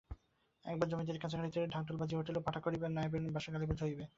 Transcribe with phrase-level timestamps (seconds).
[0.65, 4.03] একদিন জমিদারি কাছারিতে ঢাকঢোল বাজিয়া উঠিল, পাঁঠা কাটিয়া নায়েবের বাসায় কালীপূজা হইবে।